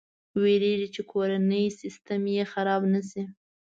[0.41, 3.23] ویرېږي چې کورنی سیسټم یې خراب نه شي.